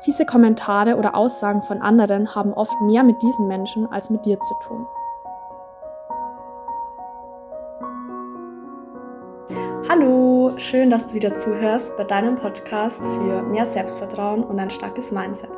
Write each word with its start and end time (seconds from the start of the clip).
Fiese 0.00 0.26
Kommentare 0.26 0.96
oder 0.96 1.14
Aussagen 1.14 1.62
von 1.62 1.80
anderen 1.80 2.34
haben 2.34 2.52
oft 2.52 2.80
mehr 2.80 3.02
mit 3.02 3.22
diesen 3.22 3.46
Menschen 3.46 3.90
als 3.90 4.10
mit 4.10 4.24
dir 4.24 4.40
zu 4.40 4.54
tun. 4.66 4.86
Hallo, 9.88 10.52
schön, 10.56 10.88
dass 10.88 11.08
du 11.08 11.14
wieder 11.14 11.34
zuhörst 11.34 11.96
bei 11.96 12.04
deinem 12.04 12.36
Podcast 12.36 13.02
für 13.02 13.42
mehr 13.42 13.66
Selbstvertrauen 13.66 14.42
und 14.42 14.58
ein 14.58 14.70
starkes 14.70 15.12
Mindset. 15.12 15.50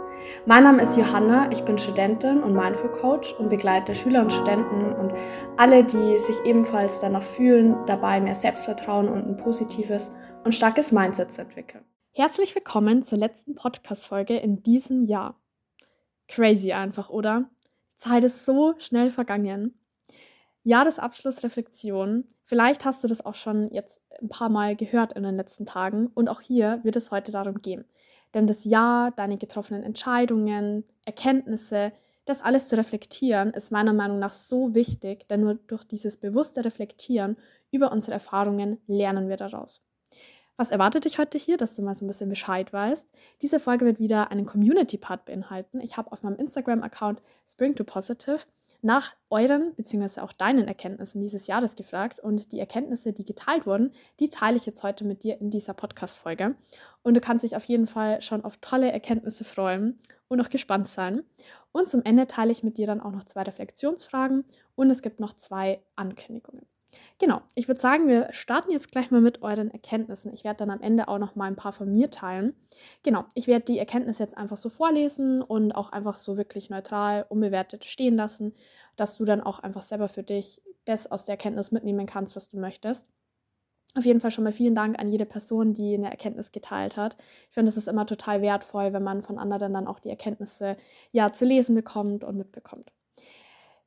Mein 0.46 0.64
Name 0.64 0.82
ist 0.82 0.96
Johanna, 0.96 1.48
ich 1.52 1.62
bin 1.64 1.78
Studentin 1.78 2.42
und 2.42 2.54
Mindful 2.54 2.90
Coach 2.90 3.32
und 3.38 3.48
begleite 3.48 3.94
Schüler 3.94 4.22
und 4.22 4.32
Studenten 4.32 4.92
und 4.94 5.12
alle, 5.56 5.84
die 5.84 6.18
sich 6.18 6.36
ebenfalls 6.44 6.98
danach 7.00 7.22
fühlen, 7.22 7.76
dabei 7.86 8.20
mehr 8.20 8.34
Selbstvertrauen 8.34 9.08
und 9.08 9.26
ein 9.26 9.36
positives 9.36 10.10
und 10.44 10.54
starkes 10.54 10.90
Mindset 10.90 11.30
zu 11.30 11.42
entwickeln. 11.42 11.84
Herzlich 12.16 12.54
willkommen 12.54 13.02
zur 13.02 13.18
letzten 13.18 13.56
Podcast-Folge 13.56 14.36
in 14.36 14.62
diesem 14.62 15.02
Jahr. 15.02 15.34
Crazy 16.28 16.72
einfach, 16.72 17.10
oder? 17.10 17.50
Zeit 17.96 18.22
ist 18.22 18.46
so 18.46 18.74
schnell 18.78 19.10
vergangen. 19.10 19.76
Jahresabschlussreflexion. 20.62 22.24
Vielleicht 22.44 22.84
hast 22.84 23.02
du 23.02 23.08
das 23.08 23.26
auch 23.26 23.34
schon 23.34 23.68
jetzt 23.72 24.00
ein 24.22 24.28
paar 24.28 24.48
Mal 24.48 24.76
gehört 24.76 25.14
in 25.14 25.24
den 25.24 25.34
letzten 25.34 25.66
Tagen 25.66 26.06
und 26.14 26.28
auch 26.28 26.40
hier 26.40 26.78
wird 26.84 26.94
es 26.94 27.10
heute 27.10 27.32
darum 27.32 27.60
gehen. 27.60 27.84
Denn 28.32 28.46
das 28.46 28.64
Jahr, 28.64 29.10
deine 29.10 29.36
getroffenen 29.36 29.82
Entscheidungen, 29.82 30.84
Erkenntnisse, 31.04 31.92
das 32.26 32.42
alles 32.42 32.68
zu 32.68 32.76
reflektieren, 32.76 33.50
ist 33.50 33.72
meiner 33.72 33.92
Meinung 33.92 34.20
nach 34.20 34.34
so 34.34 34.72
wichtig, 34.72 35.26
denn 35.26 35.40
nur 35.40 35.54
durch 35.54 35.82
dieses 35.82 36.16
bewusste 36.16 36.64
Reflektieren 36.64 37.36
über 37.72 37.90
unsere 37.90 38.12
Erfahrungen 38.12 38.78
lernen 38.86 39.28
wir 39.28 39.36
daraus. 39.36 39.83
Was 40.56 40.70
erwartet 40.70 41.04
dich 41.04 41.18
heute 41.18 41.36
hier, 41.36 41.56
dass 41.56 41.74
du 41.74 41.82
mal 41.82 41.94
so 41.94 42.04
ein 42.04 42.08
bisschen 42.08 42.28
Bescheid 42.28 42.72
weißt? 42.72 43.08
Diese 43.42 43.58
Folge 43.58 43.84
wird 43.84 43.98
wieder 43.98 44.30
einen 44.30 44.46
Community-Part 44.46 45.24
beinhalten. 45.24 45.80
Ich 45.80 45.96
habe 45.96 46.12
auf 46.12 46.22
meinem 46.22 46.36
Instagram-Account 46.36 47.20
Spring 47.44 47.74
to 47.74 47.82
Positive 47.82 48.38
nach 48.80 49.14
euren 49.30 49.74
bzw. 49.74 50.20
auch 50.20 50.32
deinen 50.32 50.68
Erkenntnissen 50.68 51.20
dieses 51.20 51.48
Jahres 51.48 51.74
gefragt 51.74 52.20
und 52.20 52.52
die 52.52 52.60
Erkenntnisse, 52.60 53.12
die 53.12 53.24
geteilt 53.24 53.66
wurden, 53.66 53.92
die 54.20 54.28
teile 54.28 54.56
ich 54.56 54.64
jetzt 54.64 54.84
heute 54.84 55.04
mit 55.04 55.24
dir 55.24 55.40
in 55.40 55.50
dieser 55.50 55.74
Podcast-Folge. 55.74 56.54
Und 57.02 57.16
du 57.16 57.20
kannst 57.20 57.42
dich 57.42 57.56
auf 57.56 57.64
jeden 57.64 57.88
Fall 57.88 58.20
schon 58.22 58.44
auf 58.44 58.58
tolle 58.58 58.92
Erkenntnisse 58.92 59.42
freuen 59.42 59.98
und 60.28 60.40
auch 60.40 60.50
gespannt 60.50 60.86
sein. 60.86 61.24
Und 61.72 61.88
zum 61.88 62.02
Ende 62.04 62.28
teile 62.28 62.52
ich 62.52 62.62
mit 62.62 62.76
dir 62.76 62.86
dann 62.86 63.00
auch 63.00 63.10
noch 63.10 63.24
zwei 63.24 63.42
Reflexionsfragen 63.42 64.44
und 64.76 64.90
es 64.90 65.02
gibt 65.02 65.18
noch 65.18 65.32
zwei 65.32 65.82
Ankündigungen. 65.96 66.64
Genau, 67.18 67.40
ich 67.54 67.68
würde 67.68 67.80
sagen, 67.80 68.08
wir 68.08 68.28
starten 68.32 68.70
jetzt 68.70 68.90
gleich 68.90 69.10
mal 69.10 69.20
mit 69.20 69.42
euren 69.42 69.70
Erkenntnissen. 69.70 70.32
Ich 70.32 70.44
werde 70.44 70.58
dann 70.58 70.70
am 70.70 70.80
Ende 70.80 71.08
auch 71.08 71.18
noch 71.18 71.36
mal 71.36 71.46
ein 71.46 71.56
paar 71.56 71.72
von 71.72 71.92
mir 71.92 72.10
teilen. 72.10 72.54
Genau, 73.02 73.24
ich 73.34 73.46
werde 73.46 73.64
die 73.64 73.78
Erkenntnisse 73.78 74.22
jetzt 74.22 74.36
einfach 74.36 74.56
so 74.56 74.68
vorlesen 74.68 75.42
und 75.42 75.72
auch 75.72 75.90
einfach 75.92 76.16
so 76.16 76.36
wirklich 76.36 76.70
neutral, 76.70 77.26
unbewertet 77.28 77.84
stehen 77.84 78.16
lassen, 78.16 78.54
dass 78.96 79.16
du 79.16 79.24
dann 79.24 79.40
auch 79.40 79.60
einfach 79.60 79.82
selber 79.82 80.08
für 80.08 80.22
dich 80.22 80.60
das 80.84 81.10
aus 81.10 81.24
der 81.24 81.34
Erkenntnis 81.34 81.70
mitnehmen 81.72 82.06
kannst, 82.06 82.36
was 82.36 82.48
du 82.48 82.58
möchtest. 82.58 83.08
Auf 83.96 84.04
jeden 84.04 84.20
Fall 84.20 84.32
schon 84.32 84.44
mal 84.44 84.52
vielen 84.52 84.74
Dank 84.74 84.98
an 84.98 85.08
jede 85.08 85.24
Person, 85.24 85.72
die 85.72 85.94
eine 85.94 86.10
Erkenntnis 86.10 86.50
geteilt 86.50 86.96
hat. 86.96 87.16
Ich 87.48 87.54
finde, 87.54 87.68
es 87.68 87.76
ist 87.76 87.86
immer 87.86 88.06
total 88.06 88.42
wertvoll, 88.42 88.92
wenn 88.92 89.04
man 89.04 89.22
von 89.22 89.38
anderen 89.38 89.72
dann 89.72 89.86
auch 89.86 90.00
die 90.00 90.10
Erkenntnisse 90.10 90.76
ja 91.12 91.32
zu 91.32 91.44
lesen 91.44 91.76
bekommt 91.76 92.24
und 92.24 92.36
mitbekommt. 92.36 92.92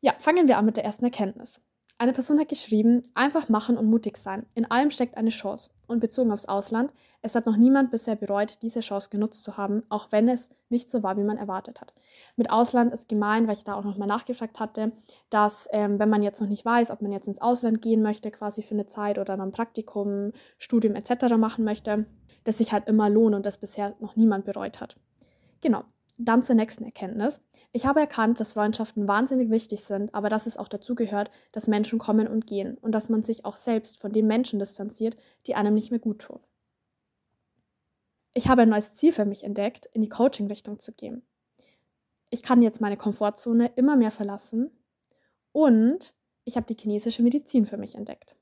Ja, 0.02 0.14
fangen 0.20 0.48
wir 0.48 0.58
an 0.58 0.66
mit 0.66 0.78
der 0.78 0.86
ersten 0.86 1.06
Erkenntnis. 1.06 1.62
Eine 2.00 2.14
Person 2.14 2.40
hat 2.40 2.50
geschrieben, 2.50 3.02
einfach 3.16 3.50
machen 3.50 3.76
und 3.76 3.90
mutig 3.90 4.18
sein. 4.18 4.46
In 4.54 4.70
allem 4.70 4.92
steckt 4.92 5.18
eine 5.18 5.32
Chance. 5.32 5.72
Und 5.88 6.00
bezogen 6.00 6.32
aufs 6.32 6.46
Ausland, 6.46 6.92
es 7.24 7.34
hat 7.34 7.48
noch 7.48 7.58
niemand 7.58 7.90
bisher 7.90 8.16
bereut, 8.16 8.60
diese 8.62 8.82
Chance 8.82 9.10
genutzt 9.10 9.44
zu 9.44 9.58
haben, 9.58 9.82
auch 9.90 10.12
wenn 10.12 10.30
es 10.30 10.52
nicht 10.70 10.92
so 10.92 11.02
war, 11.02 11.18
wie 11.18 11.24
man 11.24 11.38
erwartet 11.38 11.82
hat. 11.82 11.96
Mit 12.36 12.52
Ausland 12.52 12.94
ist 12.94 13.10
gemein, 13.10 13.48
weil 13.48 13.56
ich 13.56 13.64
da 13.64 13.74
auch 13.74 13.84
nochmal 13.84 14.08
nachgefragt 14.08 14.60
hatte, 14.60 14.92
dass 15.32 15.68
ähm, 15.72 15.98
wenn 15.98 16.10
man 16.10 16.22
jetzt 16.22 16.40
noch 16.40 16.48
nicht 16.48 16.64
weiß, 16.64 16.92
ob 16.92 17.02
man 17.02 17.12
jetzt 17.12 17.28
ins 17.28 17.42
Ausland 17.42 17.82
gehen 17.82 18.04
möchte, 18.04 18.30
quasi 18.30 18.62
für 18.62 18.76
eine 18.76 18.86
Zeit 18.86 19.18
oder 19.18 19.34
ein 19.34 19.52
Praktikum, 19.52 20.34
Studium 20.60 20.94
etc. 20.94 21.36
machen 21.38 21.66
möchte, 21.66 22.06
dass 22.44 22.60
sich 22.60 22.74
halt 22.74 22.88
immer 22.88 23.10
lohnt 23.10 23.34
und 23.34 23.46
das 23.46 23.58
bisher 23.58 23.96
noch 24.00 24.16
niemand 24.16 24.46
bereut 24.46 24.82
hat. 24.82 24.98
Genau, 25.62 25.84
dann 26.18 26.44
zur 26.44 26.56
nächsten 26.56 26.84
Erkenntnis. 26.84 27.42
Ich 27.72 27.86
habe 27.86 28.00
erkannt, 28.00 28.40
dass 28.40 28.54
Freundschaften 28.54 29.08
wahnsinnig 29.08 29.50
wichtig 29.50 29.84
sind, 29.84 30.14
aber 30.16 30.30
dass 30.30 30.48
es 30.48 30.58
auch 30.58 30.68
dazu 30.68 30.96
gehört, 30.96 31.30
dass 31.52 31.68
Menschen 31.68 32.00
kommen 32.00 32.28
und 32.28 32.48
gehen 32.48 32.78
und 32.78 32.92
dass 32.94 33.10
man 33.10 33.24
sich 33.24 33.46
auch 33.46 33.56
selbst 33.56 34.00
von 34.00 34.12
den 34.12 34.28
Menschen 34.28 34.60
distanziert, 34.60 35.16
die 35.46 35.56
einem 35.56 35.76
nicht 35.76 35.92
mehr 35.92 36.00
gut 36.00 36.20
tun. 36.20 36.40
Ich 38.34 38.48
habe 38.48 38.64
ein 38.64 38.70
neues 38.70 38.96
Ziel 38.96 39.14
für 39.14 39.26
mich 39.26 39.44
entdeckt, 39.44 39.88
in 39.94 40.02
die 40.02 40.10
Coaching-Richtung 40.10 40.80
zu 40.80 40.94
gehen. 40.94 41.24
Ich 42.30 42.44
kann 42.44 42.62
jetzt 42.62 42.82
meine 42.82 42.98
Komfortzone 42.98 43.72
immer 43.76 43.96
mehr 43.96 44.12
verlassen 44.12 44.72
und 45.52 46.14
ich 46.44 46.56
habe 46.56 46.68
die 46.68 46.80
chinesische 46.80 47.24
Medizin 47.24 47.66
für 47.66 47.78
mich 47.78 47.96
entdeckt. 47.96 48.36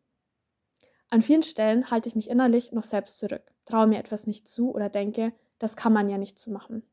An 1.10 1.22
vielen 1.22 1.44
Stellen 1.44 1.92
halte 1.92 2.10
ich 2.10 2.16
mich 2.16 2.30
innerlich 2.30 2.72
noch 2.72 2.84
selbst 2.84 3.20
zurück, 3.20 3.54
traue 3.66 3.88
mir 3.88 4.00
etwas 4.00 4.28
nicht 4.28 4.48
zu 4.48 4.74
oder 4.74 4.90
denke, 4.90 5.34
das 5.60 5.76
kann 5.76 5.94
man 5.94 6.10
ja 6.10 6.18
nicht 6.18 6.40
zu 6.40 6.52
machen. 6.52 6.84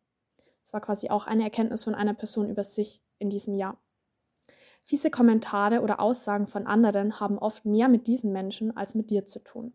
Das 0.63 0.73
war 0.73 0.81
quasi 0.81 1.11
auch 1.11 1.27
eine 1.27 1.45
Erkenntnis 1.45 1.85
von 1.85 1.95
einer 1.95 2.15
Person 2.15 2.49
über 2.49 2.65
sich 2.65 3.01
in 3.19 3.31
diesem 3.31 3.55
Jahr. 3.55 3.79
Fiese 4.85 5.11
Kommentare 5.11 5.81
oder 5.81 6.01
Aussagen 6.01 6.47
von 6.47 6.67
anderen 6.67 7.21
haben 7.21 7.39
oft 7.39 7.65
mehr 7.65 7.89
mit 7.89 8.07
diesen 8.07 8.33
Menschen 8.33 8.77
als 8.77 8.95
mit 8.95 9.11
dir 9.11 9.27
zu 9.27 9.39
tun. 9.39 9.73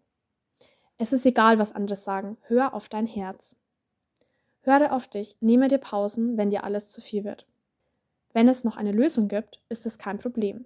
Es 0.98 1.14
ist 1.14 1.26
egal, 1.26 1.60
was 1.60 1.74
andere 1.74 1.96
sagen. 1.96 2.38
Hör 2.42 2.74
auf 2.74 2.90
dein 2.90 3.06
Herz. 3.06 3.56
Höre 4.62 4.92
auf 4.92 5.08
dich, 5.08 5.38
nehme 5.40 5.70
dir 5.70 5.78
Pausen, 5.78 6.36
wenn 6.38 6.50
dir 6.50 6.64
alles 6.64 6.90
zu 6.90 7.00
viel 7.00 7.24
wird. 7.24 7.48
Wenn 8.34 8.50
es 8.50 8.64
noch 8.64 8.76
eine 8.76 8.92
Lösung 8.92 9.30
gibt, 9.30 9.62
ist 9.70 9.86
es 9.86 9.98
kein 9.98 10.20
Problem. 10.20 10.66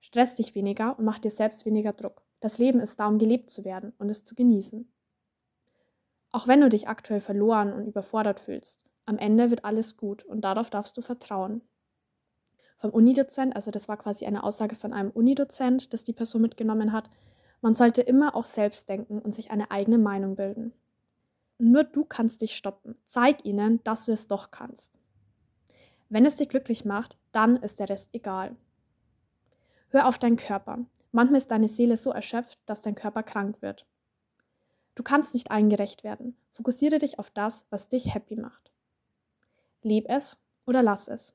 Stress 0.00 0.34
dich 0.34 0.54
weniger 0.54 0.98
und 0.98 1.04
mach 1.04 1.18
dir 1.18 1.30
selbst 1.30 1.64
weniger 1.64 1.92
Druck. 1.92 2.22
Das 2.40 2.58
Leben 2.58 2.80
ist 2.80 3.00
da, 3.00 3.06
um 3.06 3.18
gelebt 3.18 3.50
zu 3.50 3.64
werden 3.64 3.92
und 3.98 4.10
es 4.10 4.24
zu 4.24 4.34
genießen. 4.34 4.90
Auch 6.32 6.46
wenn 6.46 6.60
du 6.60 6.68
dich 6.68 6.88
aktuell 6.88 7.20
verloren 7.20 7.72
und 7.72 7.86
überfordert 7.86 8.40
fühlst, 8.40 8.84
am 9.06 9.18
Ende 9.18 9.50
wird 9.50 9.64
alles 9.64 9.96
gut 9.96 10.22
und 10.24 10.42
darauf 10.42 10.70
darfst 10.70 10.96
du 10.96 11.02
vertrauen. 11.02 11.62
Vom 12.76 12.90
Unidozent, 12.90 13.54
also 13.56 13.70
das 13.70 13.88
war 13.88 13.96
quasi 13.96 14.24
eine 14.24 14.44
Aussage 14.44 14.76
von 14.76 14.92
einem 14.92 15.10
Unidozent, 15.10 15.92
das 15.92 16.04
die 16.04 16.12
Person 16.12 16.42
mitgenommen 16.42 16.92
hat, 16.92 17.10
man 17.60 17.74
sollte 17.74 18.00
immer 18.00 18.34
auch 18.36 18.46
selbst 18.46 18.88
denken 18.88 19.18
und 19.18 19.34
sich 19.34 19.50
eine 19.50 19.70
eigene 19.70 19.98
Meinung 19.98 20.36
bilden. 20.36 20.72
Nur 21.58 21.84
du 21.84 22.06
kannst 22.06 22.40
dich 22.40 22.56
stoppen. 22.56 22.96
Zeig 23.04 23.44
ihnen, 23.44 23.84
dass 23.84 24.06
du 24.06 24.12
es 24.12 24.28
doch 24.28 24.50
kannst. 24.50 24.98
Wenn 26.08 26.24
es 26.24 26.36
dich 26.36 26.48
glücklich 26.48 26.86
macht, 26.86 27.18
dann 27.32 27.56
ist 27.56 27.80
der 27.80 27.90
Rest 27.90 28.08
egal. 28.14 28.56
Hör 29.90 30.08
auf 30.08 30.18
deinen 30.18 30.36
Körper. 30.36 30.78
Manchmal 31.12 31.38
ist 31.38 31.50
deine 31.50 31.68
Seele 31.68 31.98
so 31.98 32.12
erschöpft, 32.12 32.58
dass 32.64 32.80
dein 32.80 32.94
Körper 32.94 33.22
krank 33.22 33.60
wird. 33.60 33.86
Du 35.00 35.04
kannst 35.04 35.32
nicht 35.32 35.50
allen 35.50 35.70
gerecht 35.70 36.04
werden. 36.04 36.36
Fokussiere 36.50 36.98
dich 36.98 37.18
auf 37.18 37.30
das, 37.30 37.64
was 37.70 37.88
dich 37.88 38.14
happy 38.14 38.36
macht. 38.36 38.70
Leb 39.80 40.04
es 40.10 40.38
oder 40.66 40.82
lass 40.82 41.08
es. 41.08 41.34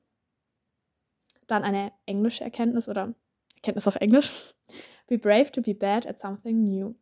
Dann 1.48 1.64
eine 1.64 1.92
englische 2.06 2.44
Erkenntnis 2.44 2.88
oder 2.88 3.16
Erkenntnis 3.56 3.88
auf 3.88 3.96
Englisch. 3.96 4.53
Be 5.08 5.18
brave 5.18 5.52
to 5.52 5.64
be 5.64 5.74
bad 5.74 6.06
at 6.06 6.20
something 6.20 6.64
new. 6.64 6.94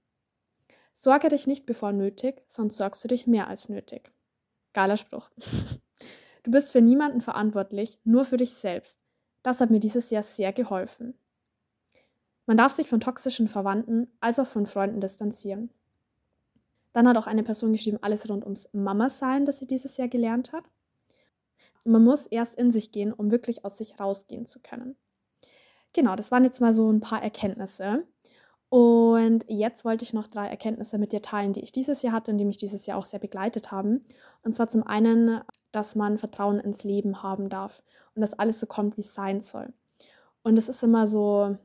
Sorge 0.94 1.28
dich 1.28 1.48
nicht 1.48 1.66
bevor 1.66 1.92
nötig, 1.92 2.42
sonst 2.48 2.78
sorgst 2.78 3.04
du 3.04 3.10
dich 3.10 3.28
mehr 3.28 3.50
als 3.50 3.68
nötig. 3.68 4.14
Geiler 4.72 4.96
Spruch. 4.96 5.30
Du 6.44 6.52
bist 6.52 6.72
für 6.72 6.82
niemanden 6.82 7.20
verantwortlich, 7.20 7.98
nur 8.06 8.24
für 8.24 8.38
dich 8.38 8.54
selbst. 8.54 9.02
Das 9.44 9.60
hat 9.60 9.70
mir 9.70 9.80
dieses 9.82 10.10
Jahr 10.12 10.24
sehr 10.24 10.54
geholfen. 10.54 11.18
Man 12.46 12.56
darf 12.56 12.72
sich 12.72 12.88
von 12.88 13.02
toxischen 13.02 13.50
Verwandten 13.50 14.08
als 14.22 14.40
auch 14.40 14.48
von 14.48 14.66
Freunden 14.66 15.02
distanzieren. 15.02 15.70
Dann 16.94 17.08
hat 17.08 17.18
auch 17.18 17.28
eine 17.28 17.44
Person 17.44 17.74
geschrieben, 17.74 18.00
alles 18.02 18.30
rund 18.30 18.44
ums 18.44 18.70
Mama-Sein, 18.72 19.46
das 19.46 19.60
sie 19.60 19.68
dieses 19.68 19.98
Jahr 19.98 20.08
gelernt 20.08 20.54
hat. 20.54 20.64
man 21.86 22.04
muss 22.04 22.28
erst 22.28 22.56
in 22.56 22.72
sich 22.72 22.92
gehen, 22.92 23.12
um 23.14 23.32
wirklich 23.32 23.66
aus 23.66 23.78
sich 23.78 24.00
rausgehen 24.00 24.46
zu 24.46 24.60
können. 24.62 24.96
Genau, 25.94 26.16
das 26.16 26.32
waren 26.32 26.44
jetzt 26.44 26.62
mal 26.62 26.74
so 26.74 26.90
ein 26.92 27.02
paar 27.02 27.22
Erkenntnisse. 27.22 28.06
Und 28.70 29.46
jetzt 29.48 29.86
wollte 29.86 30.04
ich 30.04 30.14
noch 30.14 30.28
drei 30.28 30.48
Erkenntnisse 30.48 30.98
mit 30.98 31.12
dir 31.12 31.22
teilen, 31.22 31.54
die 31.54 31.62
ich 31.62 31.72
dieses 31.72 32.02
Jahr 32.02 32.14
hatte 32.14 32.32
und 32.32 32.40
die 32.40 32.46
mich 32.46 32.58
dieses 32.58 32.86
Jahr 32.88 32.98
auch 32.98 33.06
sehr 33.06 33.20
begleitet 33.20 33.72
haben. 33.72 34.06
Und 34.44 34.56
zwar 34.56 34.68
zum 34.68 34.82
einen, 34.88 35.42
dass 35.72 35.96
man 35.96 36.18
Vertrauen 36.18 36.60
ins 36.60 36.84
Leben 36.84 37.22
haben 37.22 37.50
darf 37.50 37.84
und 38.16 38.22
dass 38.22 38.34
alles 38.34 38.60
so 38.60 38.66
kommt, 38.66 38.98
wie 38.98 39.02
es 39.02 39.14
sein 39.14 39.42
soll. 39.42 39.74
Und 40.42 40.58
es 40.58 40.70
ist 40.70 40.82
immer 40.84 41.08
so, 41.08 41.58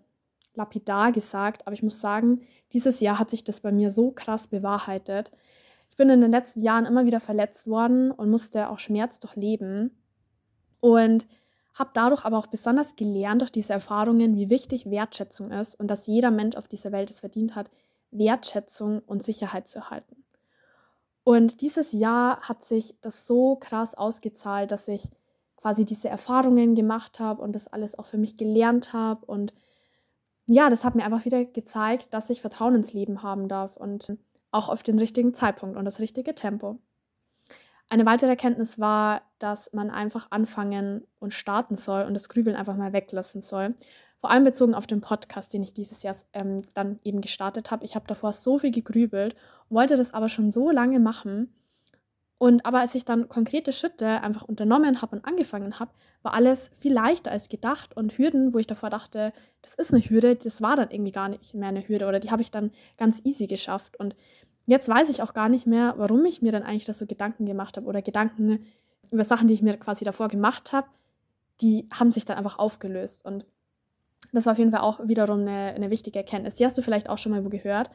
lapidar 0.58 1.12
gesagt, 1.12 1.66
aber 1.66 1.72
ich 1.72 1.82
muss 1.82 2.00
sagen, 2.00 2.42
dieses 2.72 3.00
Jahr 3.00 3.18
hat 3.18 3.30
sich 3.30 3.44
das 3.44 3.60
bei 3.60 3.72
mir 3.72 3.90
so 3.90 4.10
krass 4.10 4.48
bewahrheitet. 4.48 5.32
Ich 5.88 5.96
bin 5.96 6.10
in 6.10 6.20
den 6.20 6.30
letzten 6.30 6.60
Jahren 6.60 6.84
immer 6.84 7.06
wieder 7.06 7.20
verletzt 7.20 7.66
worden 7.66 8.10
und 8.10 8.30
musste 8.30 8.68
auch 8.68 8.78
Schmerz 8.78 9.20
durchleben 9.20 9.96
und 10.80 11.26
habe 11.74 11.90
dadurch 11.94 12.24
aber 12.24 12.38
auch 12.38 12.48
besonders 12.48 12.96
gelernt 12.96 13.40
durch 13.40 13.52
diese 13.52 13.72
Erfahrungen, 13.72 14.36
wie 14.36 14.50
wichtig 14.50 14.90
Wertschätzung 14.90 15.50
ist 15.50 15.78
und 15.78 15.88
dass 15.88 16.06
jeder 16.06 16.30
Mensch 16.30 16.56
auf 16.56 16.68
dieser 16.68 16.92
Welt 16.92 17.08
es 17.08 17.20
verdient 17.20 17.54
hat, 17.54 17.70
Wertschätzung 18.10 19.00
und 19.06 19.22
Sicherheit 19.22 19.68
zu 19.68 19.78
erhalten. 19.78 20.24
Und 21.24 21.60
dieses 21.60 21.92
Jahr 21.92 22.40
hat 22.40 22.64
sich 22.64 22.96
das 23.00 23.26
so 23.26 23.56
krass 23.56 23.94
ausgezahlt, 23.94 24.70
dass 24.70 24.88
ich 24.88 25.10
quasi 25.56 25.84
diese 25.84 26.08
Erfahrungen 26.08 26.74
gemacht 26.74 27.20
habe 27.20 27.42
und 27.42 27.52
das 27.54 27.68
alles 27.68 27.98
auch 27.98 28.06
für 28.06 28.16
mich 28.16 28.36
gelernt 28.36 28.92
habe. 28.92 29.26
Und 29.26 29.52
ja, 30.48 30.70
das 30.70 30.84
hat 30.84 30.94
mir 30.94 31.04
einfach 31.04 31.26
wieder 31.26 31.44
gezeigt, 31.44 32.12
dass 32.14 32.30
ich 32.30 32.40
Vertrauen 32.40 32.74
ins 32.74 32.94
Leben 32.94 33.22
haben 33.22 33.48
darf 33.48 33.76
und 33.76 34.16
auch 34.50 34.70
auf 34.70 34.82
den 34.82 34.98
richtigen 34.98 35.34
Zeitpunkt 35.34 35.76
und 35.76 35.84
das 35.84 36.00
richtige 36.00 36.34
Tempo. 36.34 36.78
Eine 37.90 38.06
weitere 38.06 38.30
Erkenntnis 38.30 38.78
war, 38.78 39.22
dass 39.38 39.72
man 39.74 39.90
einfach 39.90 40.28
anfangen 40.30 41.06
und 41.18 41.34
starten 41.34 41.76
soll 41.76 42.04
und 42.04 42.14
das 42.14 42.30
Grübeln 42.30 42.56
einfach 42.56 42.76
mal 42.76 42.94
weglassen 42.94 43.42
soll. 43.42 43.74
Vor 44.20 44.30
allem 44.30 44.44
bezogen 44.44 44.74
auf 44.74 44.86
den 44.86 45.02
Podcast, 45.02 45.52
den 45.52 45.62
ich 45.62 45.74
dieses 45.74 46.02
Jahr 46.02 46.16
ähm, 46.32 46.62
dann 46.74 46.98
eben 47.04 47.20
gestartet 47.20 47.70
habe. 47.70 47.84
Ich 47.84 47.94
habe 47.94 48.06
davor 48.06 48.32
so 48.32 48.58
viel 48.58 48.72
gegrübelt, 48.72 49.36
wollte 49.68 49.96
das 49.96 50.14
aber 50.14 50.30
schon 50.30 50.50
so 50.50 50.70
lange 50.70 50.98
machen. 50.98 51.52
Und 52.38 52.64
aber 52.64 52.78
als 52.78 52.94
ich 52.94 53.04
dann 53.04 53.28
konkrete 53.28 53.72
Schritte 53.72 54.22
einfach 54.22 54.44
unternommen 54.44 55.02
habe 55.02 55.16
und 55.16 55.24
angefangen 55.24 55.80
habe, 55.80 55.90
war 56.22 56.34
alles 56.34 56.70
viel 56.78 56.92
leichter 56.92 57.32
als 57.32 57.48
gedacht 57.48 57.96
und 57.96 58.16
Hürden, 58.16 58.54
wo 58.54 58.58
ich 58.58 58.66
davor 58.68 58.90
dachte, 58.90 59.32
das 59.62 59.74
ist 59.74 59.92
eine 59.92 60.02
Hürde, 60.02 60.36
das 60.36 60.62
war 60.62 60.76
dann 60.76 60.90
irgendwie 60.90 61.10
gar 61.12 61.28
nicht 61.28 61.54
mehr 61.54 61.68
eine 61.68 61.86
Hürde 61.86 62.06
oder 62.06 62.20
die 62.20 62.30
habe 62.30 62.42
ich 62.42 62.52
dann 62.52 62.70
ganz 62.96 63.20
easy 63.24 63.48
geschafft. 63.48 63.98
Und 63.98 64.14
jetzt 64.66 64.88
weiß 64.88 65.08
ich 65.08 65.20
auch 65.20 65.34
gar 65.34 65.48
nicht 65.48 65.66
mehr, 65.66 65.94
warum 65.96 66.24
ich 66.24 66.40
mir 66.40 66.52
dann 66.52 66.62
eigentlich 66.62 66.84
das 66.84 66.98
so 66.98 67.06
Gedanken 67.06 67.44
gemacht 67.44 67.76
habe 67.76 67.86
oder 67.86 68.02
Gedanken 68.02 68.64
über 69.10 69.24
Sachen, 69.24 69.48
die 69.48 69.54
ich 69.54 69.62
mir 69.62 69.76
quasi 69.76 70.04
davor 70.04 70.28
gemacht 70.28 70.72
habe, 70.72 70.86
die 71.60 71.88
haben 71.92 72.12
sich 72.12 72.24
dann 72.24 72.38
einfach 72.38 72.60
aufgelöst. 72.60 73.24
Und 73.24 73.46
das 74.32 74.46
war 74.46 74.52
auf 74.52 74.58
jeden 74.58 74.70
Fall 74.70 74.80
auch 74.80 75.00
wiederum 75.08 75.40
eine, 75.40 75.74
eine 75.74 75.90
wichtige 75.90 76.20
Erkenntnis. 76.20 76.54
Die 76.54 76.64
hast 76.64 76.78
du 76.78 76.82
vielleicht 76.82 77.08
auch 77.08 77.18
schon 77.18 77.32
mal 77.32 77.44
wo 77.44 77.48
gehört. 77.48 77.90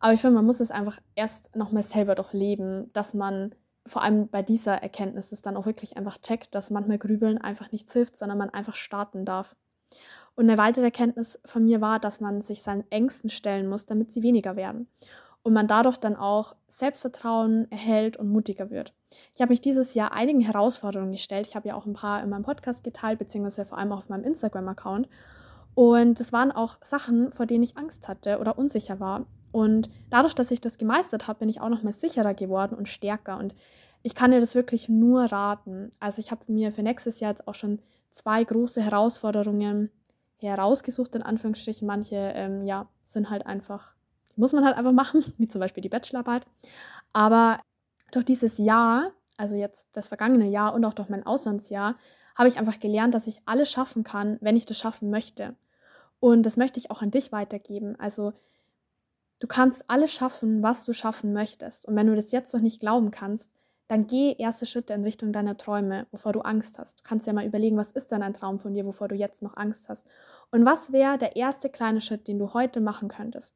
Aber 0.00 0.12
ich 0.12 0.20
finde, 0.20 0.34
man 0.34 0.46
muss 0.46 0.58
es 0.58 0.72
einfach 0.72 0.98
erst 1.14 1.54
nochmal 1.54 1.84
selber 1.84 2.14
durchleben, 2.14 2.90
dass 2.92 3.14
man 3.14 3.54
vor 3.86 4.02
allem 4.02 4.28
bei 4.28 4.42
dieser 4.42 4.82
Erkenntnis 4.82 5.32
es 5.32 5.42
dann 5.42 5.56
auch 5.56 5.66
wirklich 5.66 5.96
einfach 5.96 6.18
checkt, 6.18 6.54
dass 6.54 6.70
manchmal 6.70 6.98
Grübeln 6.98 7.38
einfach 7.38 7.70
nichts 7.72 7.92
hilft, 7.92 8.16
sondern 8.16 8.38
man 8.38 8.50
einfach 8.50 8.74
starten 8.74 9.24
darf. 9.24 9.54
Und 10.34 10.48
eine 10.48 10.58
weitere 10.58 10.86
Erkenntnis 10.86 11.38
von 11.44 11.64
mir 11.64 11.80
war, 11.80 12.00
dass 12.00 12.20
man 12.20 12.40
sich 12.40 12.62
seinen 12.62 12.90
Ängsten 12.90 13.30
stellen 13.30 13.68
muss, 13.68 13.86
damit 13.86 14.10
sie 14.10 14.22
weniger 14.22 14.56
werden. 14.56 14.88
Und 15.42 15.52
man 15.52 15.68
dadurch 15.68 15.98
dann 15.98 16.16
auch 16.16 16.56
Selbstvertrauen 16.68 17.70
erhält 17.70 18.16
und 18.16 18.30
mutiger 18.30 18.70
wird. 18.70 18.94
Ich 19.34 19.42
habe 19.42 19.50
mich 19.50 19.60
dieses 19.60 19.94
Jahr 19.94 20.12
einigen 20.12 20.40
Herausforderungen 20.40 21.12
gestellt. 21.12 21.46
Ich 21.46 21.54
habe 21.54 21.68
ja 21.68 21.74
auch 21.74 21.84
ein 21.84 21.92
paar 21.92 22.22
in 22.22 22.30
meinem 22.30 22.44
Podcast 22.44 22.82
geteilt, 22.82 23.18
beziehungsweise 23.18 23.66
vor 23.66 23.78
allem 23.78 23.92
auf 23.92 24.08
meinem 24.08 24.24
Instagram-Account. 24.24 25.08
Und 25.74 26.18
das 26.18 26.32
waren 26.32 26.50
auch 26.50 26.78
Sachen, 26.82 27.30
vor 27.32 27.46
denen 27.46 27.62
ich 27.62 27.76
Angst 27.76 28.08
hatte 28.08 28.38
oder 28.38 28.58
unsicher 28.58 29.00
war. 29.00 29.26
Und 29.54 29.88
dadurch, 30.10 30.34
dass 30.34 30.50
ich 30.50 30.60
das 30.60 30.78
gemeistert 30.78 31.28
habe, 31.28 31.38
bin 31.38 31.48
ich 31.48 31.60
auch 31.60 31.68
noch 31.68 31.84
mal 31.84 31.92
sicherer 31.92 32.34
geworden 32.34 32.74
und 32.74 32.88
stärker. 32.88 33.38
Und 33.38 33.54
ich 34.02 34.16
kann 34.16 34.32
dir 34.32 34.40
das 34.40 34.56
wirklich 34.56 34.88
nur 34.88 35.26
raten. 35.26 35.92
Also 36.00 36.18
ich 36.18 36.32
habe 36.32 36.40
mir 36.48 36.72
für 36.72 36.82
nächstes 36.82 37.20
Jahr 37.20 37.30
jetzt 37.30 37.46
auch 37.46 37.54
schon 37.54 37.78
zwei 38.10 38.42
große 38.42 38.82
Herausforderungen 38.82 39.92
herausgesucht, 40.40 41.14
in 41.14 41.22
Anführungsstrichen. 41.22 41.86
Manche, 41.86 42.16
ähm, 42.16 42.66
ja, 42.66 42.88
sind 43.04 43.30
halt 43.30 43.46
einfach, 43.46 43.94
muss 44.34 44.52
man 44.52 44.64
halt 44.64 44.76
einfach 44.76 44.90
machen, 44.90 45.22
wie 45.38 45.46
zum 45.46 45.60
Beispiel 45.60 45.82
die 45.82 45.88
Bachelorarbeit. 45.88 46.44
Aber 47.12 47.60
durch 48.10 48.24
dieses 48.24 48.58
Jahr, 48.58 49.12
also 49.36 49.54
jetzt 49.54 49.86
das 49.92 50.08
vergangene 50.08 50.48
Jahr 50.48 50.74
und 50.74 50.84
auch 50.84 50.94
durch 50.94 51.10
mein 51.10 51.24
Auslandsjahr, 51.24 51.94
habe 52.34 52.48
ich 52.48 52.58
einfach 52.58 52.80
gelernt, 52.80 53.14
dass 53.14 53.28
ich 53.28 53.40
alles 53.46 53.70
schaffen 53.70 54.02
kann, 54.02 54.36
wenn 54.40 54.56
ich 54.56 54.66
das 54.66 54.78
schaffen 54.78 55.10
möchte. 55.10 55.54
Und 56.18 56.42
das 56.42 56.56
möchte 56.56 56.80
ich 56.80 56.90
auch 56.90 57.02
an 57.02 57.12
dich 57.12 57.30
weitergeben. 57.30 57.94
Also 58.00 58.32
du 59.44 59.48
kannst 59.48 59.90
alles 59.90 60.10
schaffen, 60.10 60.62
was 60.62 60.86
du 60.86 60.94
schaffen 60.94 61.34
möchtest. 61.34 61.86
Und 61.86 61.94
wenn 61.96 62.06
du 62.06 62.16
das 62.16 62.32
jetzt 62.32 62.54
noch 62.54 62.62
nicht 62.62 62.80
glauben 62.80 63.10
kannst, 63.10 63.52
dann 63.88 64.06
geh 64.06 64.34
erste 64.38 64.64
Schritte 64.64 64.94
in 64.94 65.04
Richtung 65.04 65.34
deiner 65.34 65.58
Träume, 65.58 66.06
wovor 66.12 66.32
du 66.32 66.40
Angst 66.40 66.78
hast. 66.78 67.00
Du 67.00 67.02
kannst 67.02 67.26
ja 67.26 67.34
mal 67.34 67.44
überlegen, 67.44 67.76
was 67.76 67.90
ist 67.90 68.10
denn 68.10 68.22
ein 68.22 68.32
Traum 68.32 68.58
von 68.58 68.72
dir, 68.72 68.86
wovor 68.86 69.06
du 69.08 69.14
jetzt 69.14 69.42
noch 69.42 69.58
Angst 69.58 69.90
hast? 69.90 70.06
Und 70.50 70.64
was 70.64 70.92
wäre 70.92 71.18
der 71.18 71.36
erste 71.36 71.68
kleine 71.68 72.00
Schritt, 72.00 72.26
den 72.26 72.38
du 72.38 72.54
heute 72.54 72.80
machen 72.80 73.08
könntest? 73.08 73.54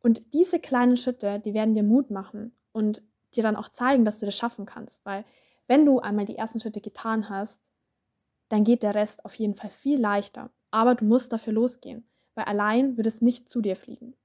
Und 0.00 0.34
diese 0.34 0.58
kleinen 0.58 0.96
Schritte, 0.96 1.38
die 1.38 1.54
werden 1.54 1.76
dir 1.76 1.84
Mut 1.84 2.10
machen 2.10 2.56
und 2.72 3.00
dir 3.36 3.44
dann 3.44 3.54
auch 3.54 3.68
zeigen, 3.68 4.04
dass 4.04 4.18
du 4.18 4.26
das 4.26 4.36
schaffen 4.36 4.66
kannst. 4.66 5.06
Weil 5.06 5.24
wenn 5.68 5.86
du 5.86 6.00
einmal 6.00 6.24
die 6.24 6.36
ersten 6.36 6.58
Schritte 6.58 6.80
getan 6.80 7.28
hast, 7.28 7.70
dann 8.48 8.64
geht 8.64 8.82
der 8.82 8.96
Rest 8.96 9.24
auf 9.24 9.36
jeden 9.36 9.54
Fall 9.54 9.70
viel 9.70 10.00
leichter. 10.00 10.50
Aber 10.72 10.96
du 10.96 11.04
musst 11.04 11.32
dafür 11.32 11.52
losgehen, 11.52 12.08
weil 12.34 12.46
allein 12.46 12.96
wird 12.96 13.06
es 13.06 13.20
nicht 13.22 13.48
zu 13.48 13.60
dir 13.60 13.76
fliegen. 13.76 14.16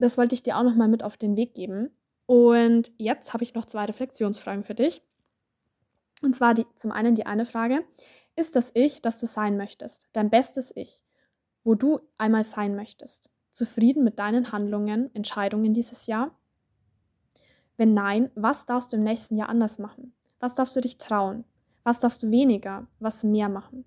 Das 0.00 0.18
wollte 0.18 0.34
ich 0.34 0.42
dir 0.42 0.56
auch 0.56 0.62
nochmal 0.62 0.88
mit 0.88 1.04
auf 1.04 1.16
den 1.16 1.36
Weg 1.36 1.54
geben. 1.54 1.90
Und 2.26 2.90
jetzt 2.96 3.32
habe 3.32 3.44
ich 3.44 3.54
noch 3.54 3.66
zwei 3.66 3.84
Reflexionsfragen 3.84 4.64
für 4.64 4.74
dich. 4.74 5.02
Und 6.22 6.34
zwar 6.34 6.54
die, 6.54 6.66
zum 6.74 6.90
einen 6.90 7.14
die 7.14 7.26
eine 7.26 7.46
Frage, 7.46 7.84
ist 8.36 8.56
das 8.56 8.70
Ich, 8.74 9.02
das 9.02 9.20
du 9.20 9.26
sein 9.26 9.56
möchtest, 9.56 10.08
dein 10.12 10.30
bestes 10.30 10.72
Ich, 10.74 11.02
wo 11.64 11.74
du 11.74 12.00
einmal 12.18 12.44
sein 12.44 12.74
möchtest, 12.74 13.30
zufrieden 13.50 14.04
mit 14.04 14.18
deinen 14.18 14.52
Handlungen, 14.52 15.14
Entscheidungen 15.14 15.74
dieses 15.74 16.06
Jahr? 16.06 16.36
Wenn 17.76 17.94
nein, 17.94 18.30
was 18.34 18.66
darfst 18.66 18.92
du 18.92 18.96
im 18.96 19.02
nächsten 19.02 19.36
Jahr 19.36 19.48
anders 19.48 19.78
machen? 19.78 20.14
Was 20.38 20.54
darfst 20.54 20.76
du 20.76 20.80
dich 20.80 20.98
trauen? 20.98 21.44
Was 21.82 22.00
darfst 22.00 22.22
du 22.22 22.30
weniger, 22.30 22.86
was 22.98 23.24
mehr 23.24 23.48
machen? 23.48 23.84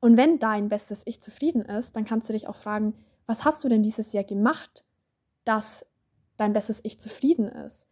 Und 0.00 0.16
wenn 0.16 0.38
dein 0.38 0.68
bestes 0.68 1.02
Ich 1.06 1.22
zufrieden 1.22 1.62
ist, 1.62 1.94
dann 1.94 2.04
kannst 2.04 2.28
du 2.28 2.32
dich 2.32 2.48
auch 2.48 2.56
fragen, 2.56 2.94
was 3.26 3.44
hast 3.44 3.62
du 3.62 3.68
denn 3.68 3.82
dieses 3.82 4.12
Jahr 4.12 4.24
gemacht, 4.24 4.84
dass 5.44 5.86
dein 6.36 6.52
bestes 6.52 6.80
Ich 6.82 7.00
zufrieden 7.00 7.48
ist? 7.48 7.86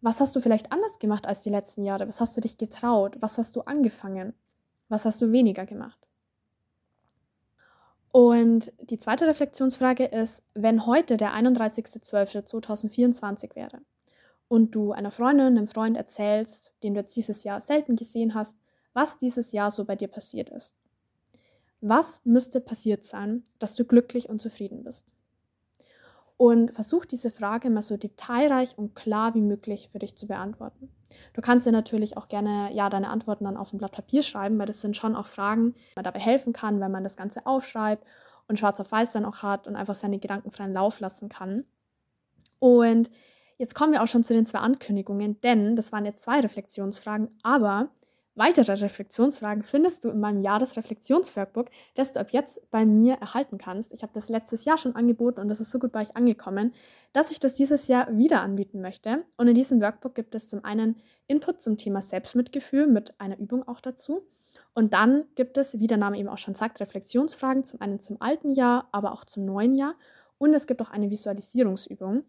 Was 0.00 0.20
hast 0.20 0.34
du 0.34 0.40
vielleicht 0.40 0.72
anders 0.72 0.98
gemacht 0.98 1.26
als 1.26 1.40
die 1.40 1.50
letzten 1.50 1.84
Jahre? 1.84 2.08
Was 2.08 2.20
hast 2.20 2.36
du 2.36 2.40
dich 2.40 2.58
getraut? 2.58 3.16
Was 3.20 3.38
hast 3.38 3.54
du 3.56 3.62
angefangen? 3.62 4.34
Was 4.88 5.04
hast 5.04 5.22
du 5.22 5.30
weniger 5.30 5.64
gemacht? 5.64 5.98
Und 8.10 8.72
die 8.80 8.98
zweite 8.98 9.26
Reflexionsfrage 9.26 10.04
ist, 10.04 10.42
wenn 10.54 10.86
heute 10.86 11.16
der 11.16 11.34
31.12.2024 11.34 13.54
wäre 13.54 13.80
und 14.48 14.74
du 14.74 14.92
einer 14.92 15.10
Freundin, 15.10 15.46
einem 15.46 15.66
Freund 15.66 15.96
erzählst, 15.96 16.74
den 16.82 16.92
du 16.92 17.00
jetzt 17.00 17.16
dieses 17.16 17.42
Jahr 17.42 17.62
selten 17.62 17.96
gesehen 17.96 18.34
hast, 18.34 18.58
was 18.92 19.16
dieses 19.16 19.52
Jahr 19.52 19.70
so 19.70 19.86
bei 19.86 19.96
dir 19.96 20.08
passiert 20.08 20.50
ist. 20.50 20.76
Was 21.80 22.20
müsste 22.24 22.60
passiert 22.60 23.04
sein, 23.04 23.44
dass 23.58 23.76
du 23.76 23.86
glücklich 23.86 24.28
und 24.28 24.42
zufrieden 24.42 24.84
bist? 24.84 25.14
Und 26.42 26.72
versuch 26.72 27.04
diese 27.04 27.30
Frage 27.30 27.70
mal 27.70 27.82
so 27.82 27.96
detailreich 27.96 28.76
und 28.76 28.96
klar 28.96 29.32
wie 29.36 29.40
möglich 29.40 29.90
für 29.92 30.00
dich 30.00 30.16
zu 30.16 30.26
beantworten. 30.26 30.88
Du 31.34 31.40
kannst 31.40 31.66
dir 31.66 31.70
natürlich 31.70 32.16
auch 32.16 32.26
gerne 32.26 32.74
ja 32.74 32.90
deine 32.90 33.10
Antworten 33.10 33.44
dann 33.44 33.56
auf 33.56 33.72
ein 33.72 33.78
Blatt 33.78 33.92
Papier 33.92 34.24
schreiben, 34.24 34.58
weil 34.58 34.66
das 34.66 34.80
sind 34.80 34.96
schon 34.96 35.14
auch 35.14 35.26
Fragen, 35.26 35.74
die 35.74 35.94
man 35.94 36.04
dabei 36.04 36.18
helfen 36.18 36.52
kann, 36.52 36.80
wenn 36.80 36.90
man 36.90 37.04
das 37.04 37.16
Ganze 37.16 37.46
aufschreibt 37.46 38.04
und 38.48 38.58
schwarz 38.58 38.80
auf 38.80 38.90
weiß 38.90 39.12
dann 39.12 39.24
auch 39.24 39.44
hat 39.44 39.68
und 39.68 39.76
einfach 39.76 39.94
seine 39.94 40.18
Gedanken 40.18 40.50
freien 40.50 40.72
Lauf 40.72 40.98
lassen 40.98 41.28
kann. 41.28 41.64
Und 42.58 43.08
jetzt 43.56 43.76
kommen 43.76 43.92
wir 43.92 44.02
auch 44.02 44.08
schon 44.08 44.24
zu 44.24 44.34
den 44.34 44.44
zwei 44.44 44.58
Ankündigungen, 44.58 45.40
denn 45.42 45.76
das 45.76 45.92
waren 45.92 46.04
jetzt 46.04 46.22
zwei 46.22 46.40
Reflexionsfragen, 46.40 47.28
aber 47.44 47.90
Weitere 48.34 48.72
Reflexionsfragen 48.72 49.62
findest 49.62 50.04
du 50.04 50.08
in 50.08 50.18
meinem 50.18 50.40
Jahresreflexionsworkbook, 50.40 51.68
das 51.94 52.14
du 52.14 52.20
ab 52.20 52.30
jetzt 52.30 52.70
bei 52.70 52.86
mir 52.86 53.16
erhalten 53.16 53.58
kannst. 53.58 53.92
Ich 53.92 54.02
habe 54.02 54.14
das 54.14 54.30
letztes 54.30 54.64
Jahr 54.64 54.78
schon 54.78 54.96
angeboten 54.96 55.40
und 55.40 55.48
das 55.48 55.60
ist 55.60 55.70
so 55.70 55.78
gut 55.78 55.92
bei 55.92 56.00
euch 56.00 56.16
angekommen, 56.16 56.72
dass 57.12 57.30
ich 57.30 57.40
das 57.40 57.52
dieses 57.52 57.88
Jahr 57.88 58.08
wieder 58.16 58.40
anbieten 58.40 58.80
möchte. 58.80 59.24
Und 59.36 59.48
in 59.48 59.54
diesem 59.54 59.82
Workbook 59.82 60.14
gibt 60.14 60.34
es 60.34 60.48
zum 60.48 60.64
einen 60.64 60.96
Input 61.26 61.60
zum 61.60 61.76
Thema 61.76 62.00
Selbstmitgefühl 62.00 62.86
mit 62.86 63.20
einer 63.20 63.38
Übung 63.38 63.68
auch 63.68 63.80
dazu. 63.80 64.22
Und 64.74 64.94
dann 64.94 65.24
gibt 65.34 65.58
es, 65.58 65.78
wie 65.78 65.86
der 65.86 65.98
Name 65.98 66.18
eben 66.18 66.28
auch 66.30 66.38
schon 66.38 66.54
sagt, 66.54 66.80
Reflexionsfragen 66.80 67.64
zum 67.64 67.82
einen 67.82 68.00
zum 68.00 68.16
alten 68.22 68.52
Jahr, 68.52 68.88
aber 68.92 69.12
auch 69.12 69.26
zum 69.26 69.44
neuen 69.44 69.74
Jahr. 69.74 69.94
Und 70.38 70.54
es 70.54 70.66
gibt 70.66 70.80
auch 70.80 70.90
eine 70.90 71.10
Visualisierungsübung 71.10 72.24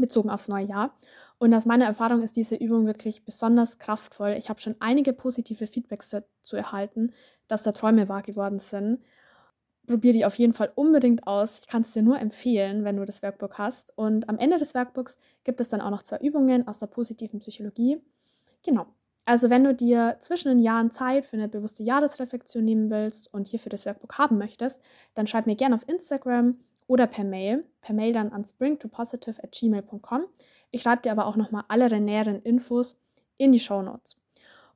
bezogen 0.00 0.30
aufs 0.30 0.48
neue 0.48 0.66
Jahr. 0.66 0.94
Und 1.38 1.54
aus 1.54 1.66
meiner 1.66 1.84
Erfahrung 1.84 2.22
ist 2.22 2.36
diese 2.36 2.56
Übung 2.56 2.86
wirklich 2.86 3.24
besonders 3.24 3.78
kraftvoll. 3.78 4.34
Ich 4.38 4.48
habe 4.48 4.60
schon 4.60 4.76
einige 4.80 5.12
positive 5.12 5.66
Feedbacks 5.66 6.10
dazu 6.10 6.56
erhalten, 6.56 7.12
dass 7.46 7.62
da 7.62 7.72
Träume 7.72 8.08
wahr 8.08 8.22
geworden 8.22 8.58
sind. 8.58 9.00
Probier 9.86 10.12
die 10.12 10.26
auf 10.26 10.34
jeden 10.34 10.52
Fall 10.52 10.72
unbedingt 10.74 11.26
aus. 11.26 11.60
Ich 11.60 11.66
kann 11.66 11.82
es 11.82 11.92
dir 11.92 12.02
nur 12.02 12.18
empfehlen, 12.18 12.84
wenn 12.84 12.96
du 12.96 13.04
das 13.04 13.22
Workbook 13.22 13.56
hast. 13.56 13.96
Und 13.96 14.28
am 14.28 14.38
Ende 14.38 14.58
des 14.58 14.74
Workbooks 14.74 15.16
gibt 15.44 15.60
es 15.60 15.68
dann 15.68 15.80
auch 15.80 15.90
noch 15.90 16.02
zwei 16.02 16.18
Übungen 16.18 16.68
aus 16.68 16.80
der 16.80 16.88
positiven 16.88 17.40
Psychologie. 17.40 18.02
Genau. 18.64 18.86
Also 19.24 19.50
wenn 19.50 19.64
du 19.64 19.74
dir 19.74 20.16
zwischen 20.20 20.48
den 20.48 20.58
Jahren 20.58 20.90
Zeit 20.90 21.26
für 21.26 21.36
eine 21.36 21.48
bewusste 21.48 21.82
Jahresreflexion 21.82 22.64
nehmen 22.64 22.90
willst 22.90 23.32
und 23.32 23.46
hierfür 23.46 23.70
das 23.70 23.84
Workbook 23.84 24.16
haben 24.16 24.38
möchtest, 24.38 24.82
dann 25.14 25.26
schreib 25.26 25.46
mir 25.46 25.54
gerne 25.54 25.74
auf 25.74 25.86
Instagram 25.86 26.56
oder 26.88 27.06
per 27.06 27.22
Mail. 27.22 27.64
Per 27.80 27.94
Mail 27.94 28.12
dann 28.12 28.32
an 28.32 28.44
springtopositive 28.44 29.40
at 29.44 29.52
gmail.com. 29.52 30.24
Ich 30.72 30.82
schreibe 30.82 31.02
dir 31.02 31.12
aber 31.12 31.26
auch 31.26 31.36
nochmal 31.36 31.62
alle 31.68 32.00
näheren 32.00 32.42
Infos 32.42 33.00
in 33.36 33.52
die 33.52 33.60
Show 33.60 33.82
Notes. 33.82 34.20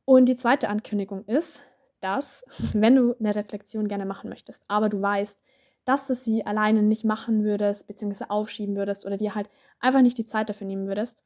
Und 0.04 0.26
die 0.26 0.36
zweite 0.36 0.68
Ankündigung 0.68 1.24
ist, 1.24 1.62
dass, 2.00 2.44
wenn 2.74 2.94
du 2.94 3.16
eine 3.18 3.34
Reflexion 3.34 3.88
gerne 3.88 4.06
machen 4.06 4.30
möchtest, 4.30 4.62
aber 4.68 4.88
du 4.88 5.02
weißt, 5.02 5.36
dass 5.84 6.06
du 6.06 6.14
sie 6.14 6.46
alleine 6.46 6.80
nicht 6.82 7.04
machen 7.04 7.42
würdest, 7.42 7.88
beziehungsweise 7.88 8.30
aufschieben 8.30 8.76
würdest 8.76 9.04
oder 9.04 9.16
dir 9.16 9.34
halt 9.34 9.50
einfach 9.80 10.00
nicht 10.00 10.16
die 10.16 10.24
Zeit 10.24 10.48
dafür 10.48 10.68
nehmen 10.68 10.86
würdest, 10.86 11.24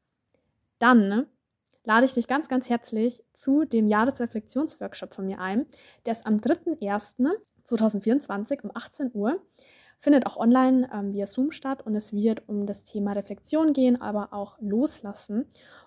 dann 0.79 1.27
lade 1.83 2.05
ich 2.05 2.13
dich 2.13 2.27
ganz, 2.27 2.49
ganz 2.49 2.69
herzlich 2.69 3.23
zu 3.33 3.65
dem 3.65 3.87
Jahresreflexionsworkshop 3.87 5.13
von 5.13 5.27
mir 5.27 5.39
ein. 5.39 5.67
Der 6.05 6.13
ist 6.13 6.25
am 6.25 6.37
3.1.2024 6.37 8.63
um 8.63 8.71
18 8.73 9.11
Uhr 9.13 9.39
findet 9.99 10.27
auch 10.27 10.37
online 10.37 10.89
ähm, 10.93 11.13
via 11.13 11.25
Zoom 11.25 11.51
statt 11.51 11.85
und 11.85 11.95
es 11.95 12.13
wird 12.13 12.47
um 12.47 12.65
das 12.65 12.83
Thema 12.83 13.13
Reflexion 13.13 13.73
gehen, 13.73 13.99
aber 13.99 14.33
auch 14.33 14.57
Loslassen. 14.59 15.45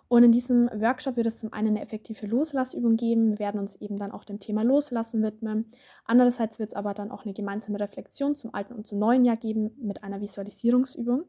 Und 0.09 0.25
in 0.25 0.33
diesem 0.33 0.69
Workshop 0.75 1.17
wird 1.17 1.29
es 1.29 1.38
zum 1.38 1.52
einen 1.52 1.69
eine 1.69 1.83
effektive 1.83 2.26
Loslassübung 2.26 2.97
geben. 2.97 3.31
Wir 3.31 3.38
werden 3.38 3.61
uns 3.61 3.76
eben 3.76 3.97
dann 3.97 4.11
auch 4.11 4.25
dem 4.25 4.40
Thema 4.40 4.62
Loslassen 4.62 5.23
widmen. 5.23 5.71
Andererseits 6.05 6.59
wird 6.59 6.71
es 6.71 6.75
aber 6.75 6.95
dann 6.95 7.12
auch 7.12 7.25
eine 7.25 7.35
gemeinsame 7.35 7.79
Reflexion 7.79 8.35
zum 8.35 8.52
alten 8.52 8.75
und 8.75 8.87
zum 8.87 8.99
neuen 8.99 9.25
Jahr 9.25 9.37
geben 9.37 9.71
mit 9.81 10.02
einer 10.02 10.21
Visualisierungsübung. 10.21 11.25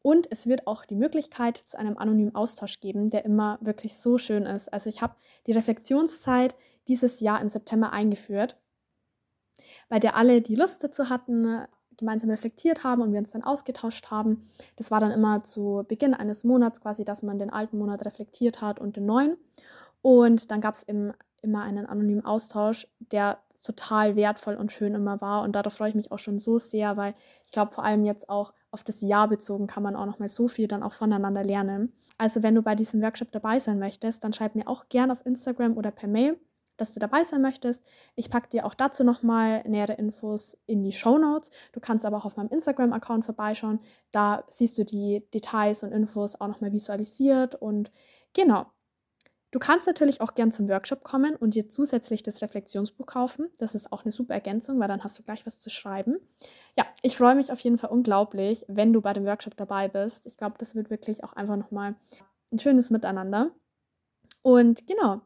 Und 0.00 0.28
es 0.30 0.46
wird 0.46 0.66
auch 0.66 0.86
die 0.86 0.94
Möglichkeit 0.94 1.58
zu 1.58 1.78
einem 1.78 1.98
anonymen 1.98 2.34
Austausch 2.34 2.80
geben, 2.80 3.08
der 3.08 3.24
immer 3.24 3.58
wirklich 3.60 3.98
so 3.98 4.16
schön 4.16 4.44
ist. 4.44 4.72
Also 4.72 4.88
ich 4.88 5.02
habe 5.02 5.16
die 5.46 5.52
Reflexionszeit 5.52 6.54
dieses 6.88 7.20
Jahr 7.20 7.42
im 7.42 7.48
September 7.48 7.92
eingeführt 7.92 8.56
bei 9.88 9.98
der 9.98 10.16
alle, 10.16 10.42
die 10.42 10.54
Lust 10.54 10.82
dazu 10.82 11.08
hatten, 11.08 11.66
gemeinsam 11.96 12.30
reflektiert 12.30 12.84
haben 12.84 13.02
und 13.02 13.12
wir 13.12 13.18
uns 13.18 13.30
dann 13.30 13.42
ausgetauscht 13.42 14.10
haben. 14.10 14.48
Das 14.76 14.90
war 14.90 15.00
dann 15.00 15.10
immer 15.10 15.44
zu 15.44 15.84
Beginn 15.88 16.14
eines 16.14 16.44
Monats 16.44 16.80
quasi, 16.80 17.04
dass 17.04 17.22
man 17.22 17.38
den 17.38 17.50
alten 17.50 17.78
Monat 17.78 18.04
reflektiert 18.04 18.60
hat 18.60 18.78
und 18.78 18.96
den 18.96 19.06
neuen. 19.06 19.36
Und 20.02 20.50
dann 20.50 20.60
gab 20.60 20.74
es 20.74 20.82
immer 20.82 21.14
einen 21.42 21.86
anonymen 21.86 22.24
Austausch, 22.24 22.86
der 23.12 23.38
total 23.62 24.16
wertvoll 24.16 24.54
und 24.54 24.72
schön 24.72 24.94
immer 24.94 25.20
war. 25.20 25.42
Und 25.42 25.52
darauf 25.52 25.74
freue 25.74 25.88
ich 25.88 25.94
mich 25.94 26.12
auch 26.12 26.18
schon 26.18 26.38
so 26.38 26.58
sehr, 26.58 26.96
weil 26.96 27.14
ich 27.44 27.50
glaube, 27.50 27.72
vor 27.72 27.84
allem 27.84 28.04
jetzt 28.04 28.28
auch 28.28 28.52
auf 28.70 28.84
das 28.84 29.00
Jahr 29.00 29.28
bezogen 29.28 29.66
kann 29.66 29.82
man 29.82 29.96
auch 29.96 30.06
noch 30.06 30.18
mal 30.18 30.28
so 30.28 30.48
viel 30.48 30.68
dann 30.68 30.82
auch 30.82 30.92
voneinander 30.92 31.42
lernen. 31.42 31.92
Also 32.18 32.42
wenn 32.42 32.54
du 32.54 32.62
bei 32.62 32.74
diesem 32.74 33.02
Workshop 33.02 33.32
dabei 33.32 33.58
sein 33.58 33.78
möchtest, 33.78 34.22
dann 34.22 34.32
schreib 34.32 34.54
mir 34.54 34.68
auch 34.68 34.88
gerne 34.88 35.12
auf 35.12 35.24
Instagram 35.24 35.76
oder 35.76 35.90
per 35.90 36.08
Mail 36.08 36.38
dass 36.76 36.92
du 36.92 37.00
dabei 37.00 37.24
sein 37.24 37.42
möchtest. 37.42 37.84
Ich 38.14 38.30
packe 38.30 38.48
dir 38.48 38.66
auch 38.66 38.74
dazu 38.74 39.04
nochmal 39.04 39.62
nähere 39.66 39.94
Infos 39.94 40.58
in 40.66 40.82
die 40.82 40.92
Show 40.92 41.18
Notes. 41.18 41.50
Du 41.72 41.80
kannst 41.80 42.04
aber 42.04 42.16
auch 42.16 42.24
auf 42.24 42.36
meinem 42.36 42.48
Instagram-Account 42.48 43.24
vorbeischauen. 43.24 43.80
Da 44.12 44.44
siehst 44.50 44.78
du 44.78 44.84
die 44.84 45.26
Details 45.32 45.82
und 45.82 45.92
Infos 45.92 46.40
auch 46.40 46.48
nochmal 46.48 46.72
visualisiert. 46.72 47.54
Und 47.54 47.90
genau. 48.32 48.66
Du 49.52 49.58
kannst 49.58 49.86
natürlich 49.86 50.20
auch 50.20 50.34
gern 50.34 50.52
zum 50.52 50.68
Workshop 50.68 51.02
kommen 51.02 51.34
und 51.34 51.54
dir 51.54 51.68
zusätzlich 51.68 52.22
das 52.22 52.42
Reflexionsbuch 52.42 53.06
kaufen. 53.06 53.48
Das 53.58 53.74
ist 53.74 53.90
auch 53.92 54.04
eine 54.04 54.12
super 54.12 54.34
Ergänzung, 54.34 54.78
weil 54.80 54.88
dann 54.88 55.02
hast 55.02 55.18
du 55.18 55.22
gleich 55.22 55.46
was 55.46 55.60
zu 55.60 55.70
schreiben. 55.70 56.18
Ja, 56.76 56.84
ich 57.00 57.16
freue 57.16 57.36
mich 57.36 57.50
auf 57.50 57.60
jeden 57.60 57.78
Fall 57.78 57.90
unglaublich, 57.90 58.64
wenn 58.68 58.92
du 58.92 59.00
bei 59.00 59.12
dem 59.12 59.24
Workshop 59.24 59.56
dabei 59.56 59.88
bist. 59.88 60.26
Ich 60.26 60.36
glaube, 60.36 60.56
das 60.58 60.74
wird 60.74 60.90
wirklich 60.90 61.24
auch 61.24 61.32
einfach 61.32 61.56
nochmal 61.56 61.94
ein 62.52 62.58
schönes 62.58 62.90
Miteinander. 62.90 63.50
Und 64.42 64.86
genau, 64.86 65.22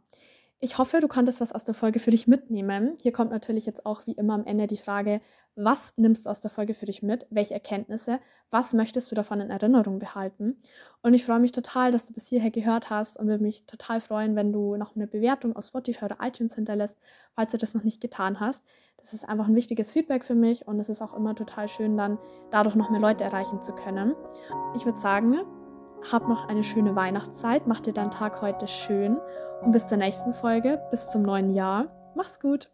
ich 0.62 0.76
hoffe, 0.76 1.00
du 1.00 1.08
konntest 1.08 1.40
was 1.40 1.52
aus 1.52 1.64
der 1.64 1.74
Folge 1.74 1.98
für 2.00 2.10
dich 2.10 2.26
mitnehmen. 2.26 2.98
Hier 3.00 3.12
kommt 3.12 3.30
natürlich 3.30 3.64
jetzt 3.64 3.86
auch 3.86 4.06
wie 4.06 4.12
immer 4.12 4.34
am 4.34 4.44
Ende 4.44 4.66
die 4.66 4.76
Frage, 4.76 5.20
was 5.56 5.94
nimmst 5.96 6.26
du 6.26 6.30
aus 6.30 6.40
der 6.40 6.50
Folge 6.50 6.74
für 6.74 6.86
dich 6.86 7.02
mit? 7.02 7.26
Welche 7.30 7.54
Erkenntnisse? 7.54 8.20
Was 8.50 8.74
möchtest 8.74 9.10
du 9.10 9.14
davon 9.14 9.40
in 9.40 9.50
Erinnerung 9.50 9.98
behalten? 9.98 10.60
Und 11.02 11.14
ich 11.14 11.24
freue 11.24 11.40
mich 11.40 11.52
total, 11.52 11.90
dass 11.90 12.06
du 12.06 12.12
bis 12.12 12.28
hierher 12.28 12.50
gehört 12.50 12.90
hast 12.90 13.18
und 13.18 13.26
würde 13.26 13.42
mich 13.42 13.64
total 13.66 14.00
freuen, 14.00 14.36
wenn 14.36 14.52
du 14.52 14.76
noch 14.76 14.94
eine 14.94 15.06
Bewertung 15.06 15.56
auf 15.56 15.64
Spotify 15.64 16.04
oder 16.04 16.18
iTunes 16.20 16.54
hinterlässt, 16.54 16.98
falls 17.34 17.52
du 17.52 17.58
das 17.58 17.74
noch 17.74 17.84
nicht 17.84 18.00
getan 18.00 18.38
hast. 18.38 18.64
Das 18.98 19.14
ist 19.14 19.26
einfach 19.26 19.48
ein 19.48 19.56
wichtiges 19.56 19.92
Feedback 19.92 20.24
für 20.24 20.34
mich 20.34 20.68
und 20.68 20.78
es 20.78 20.90
ist 20.90 21.00
auch 21.00 21.14
immer 21.14 21.34
total 21.34 21.68
schön, 21.68 21.96
dann 21.96 22.18
dadurch 22.50 22.74
noch 22.74 22.90
mehr 22.90 23.00
Leute 23.00 23.24
erreichen 23.24 23.62
zu 23.62 23.72
können. 23.72 24.14
Ich 24.76 24.84
würde 24.84 24.98
sagen, 24.98 25.38
hab 26.10 26.28
noch 26.28 26.48
eine 26.48 26.64
schöne 26.64 26.96
Weihnachtszeit, 26.96 27.66
mach 27.66 27.80
dir 27.80 27.92
deinen 27.92 28.10
Tag 28.10 28.40
heute 28.42 28.66
schön 28.66 29.18
und 29.62 29.72
bis 29.72 29.86
zur 29.86 29.98
nächsten 29.98 30.32
Folge, 30.32 30.80
bis 30.90 31.10
zum 31.10 31.22
neuen 31.22 31.50
Jahr. 31.50 31.86
Mach's 32.14 32.40
gut! 32.40 32.70